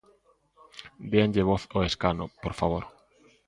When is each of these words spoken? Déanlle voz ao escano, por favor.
Déanlle 1.11 1.43
voz 1.49 1.63
ao 1.67 1.87
escano, 1.89 2.25
por 2.43 2.53
favor. 2.59 2.83